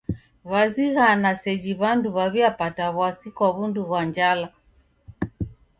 Wazighana 0.51 1.29
seji 1.41 1.71
w'andu 1.79 2.09
w'aw'iapata 2.15 2.85
w'asi 2.97 3.29
kwa 3.37 3.47
w'undu 3.55 3.81
ghwa 3.87 4.01
njala. 4.09 4.47